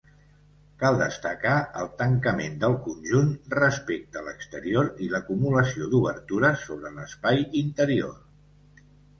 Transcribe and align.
Cal 0.83 0.95
destacar 1.01 1.57
el 1.81 1.91
tancament 1.99 2.55
del 2.63 2.77
conjunt 2.87 3.29
respecte 3.57 4.23
l'exterior 4.29 4.89
i 5.09 5.11
l'acumulació 5.13 5.91
d'obertures 5.93 6.67
sobre 6.71 6.95
l'espai 6.97 7.47
interior. 7.65 8.19